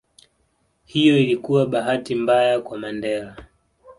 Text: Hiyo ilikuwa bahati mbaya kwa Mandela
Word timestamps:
Hiyo 0.85 1.17
ilikuwa 1.19 1.65
bahati 1.65 2.15
mbaya 2.15 2.61
kwa 2.61 2.77
Mandela 2.77 3.37